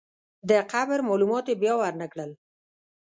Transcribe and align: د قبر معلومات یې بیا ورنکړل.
د 0.49 0.51
قبر 0.71 0.99
معلومات 1.07 1.45
یې 1.49 1.55
بیا 1.61 1.73
ورنکړل. 1.77 2.31